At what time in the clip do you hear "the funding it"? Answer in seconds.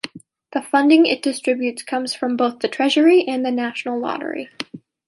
0.53-1.21